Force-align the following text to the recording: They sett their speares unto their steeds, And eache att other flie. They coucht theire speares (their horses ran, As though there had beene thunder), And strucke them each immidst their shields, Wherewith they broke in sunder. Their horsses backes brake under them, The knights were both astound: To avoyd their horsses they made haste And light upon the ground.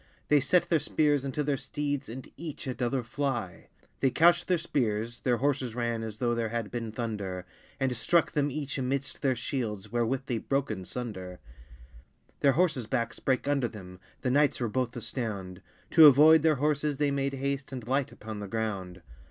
They 0.29 0.39
sett 0.39 0.67
their 0.67 0.79
speares 0.79 1.23
unto 1.23 1.43
their 1.43 1.57
steeds, 1.57 2.09
And 2.09 2.27
eache 2.35 2.65
att 2.67 2.81
other 2.81 3.03
flie. 3.03 3.67
They 3.99 4.09
coucht 4.09 4.45
theire 4.47 4.59
speares 4.59 5.19
(their 5.19 5.37
horses 5.37 5.75
ran, 5.75 6.01
As 6.01 6.17
though 6.17 6.33
there 6.33 6.49
had 6.49 6.71
beene 6.71 6.91
thunder), 6.91 7.45
And 7.79 7.91
strucke 7.91 8.31
them 8.31 8.49
each 8.49 8.77
immidst 8.77 9.19
their 9.19 9.35
shields, 9.35 9.91
Wherewith 9.91 10.23
they 10.25 10.39
broke 10.39 10.71
in 10.71 10.85
sunder. 10.85 11.39
Their 12.39 12.53
horsses 12.53 12.87
backes 12.87 13.19
brake 13.19 13.47
under 13.47 13.67
them, 13.67 13.99
The 14.21 14.31
knights 14.31 14.59
were 14.59 14.67
both 14.69 14.95
astound: 14.97 15.61
To 15.91 16.11
avoyd 16.11 16.41
their 16.41 16.55
horsses 16.55 16.97
they 16.97 17.11
made 17.11 17.33
haste 17.35 17.71
And 17.71 17.87
light 17.87 18.11
upon 18.11 18.39
the 18.39 18.47
ground. 18.47 19.03